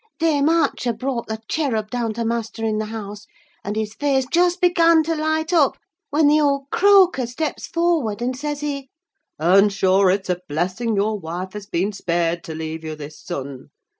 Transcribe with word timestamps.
Dame 0.17 0.49
Archer 0.49 0.93
brought 0.93 1.27
the 1.27 1.39
cherub 1.47 1.91
down 1.91 2.11
to 2.15 2.25
master, 2.25 2.65
in 2.65 2.79
the 2.79 2.85
house, 2.87 3.27
and 3.63 3.75
his 3.75 3.93
face 3.93 4.25
just 4.25 4.59
began 4.59 5.03
to 5.03 5.15
light 5.15 5.53
up, 5.53 5.77
when 6.09 6.25
the 6.25 6.41
old 6.41 6.63
croaker 6.71 7.27
steps 7.27 7.67
forward, 7.67 8.19
and 8.19 8.35
says 8.35 8.61
he—'Earnshaw, 8.61 10.07
it's 10.07 10.31
a 10.31 10.39
blessing 10.49 10.95
your 10.95 11.19
wife 11.19 11.53
has 11.53 11.67
been 11.67 11.91
spared 11.91 12.43
to 12.45 12.55
leave 12.55 12.83
you 12.83 12.95
this 12.95 13.21
son. 13.23 13.67